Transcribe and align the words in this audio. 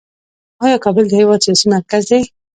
آیا 0.65 0.77
کابل 0.85 1.05
د 1.07 1.13
هیواد 1.19 1.43
سیاسي 1.45 1.65
مرکز 1.75 2.03
دی؟ 2.09 2.21